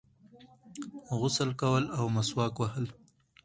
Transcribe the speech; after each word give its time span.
غسل 1.19 1.49
کول 1.61 1.83
او 1.97 2.05
مسواک 2.15 2.53
وهل 2.57 2.85